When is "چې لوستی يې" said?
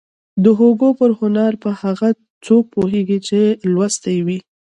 3.27-4.21